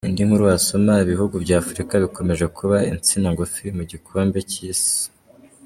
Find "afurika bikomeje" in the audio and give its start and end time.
1.61-2.45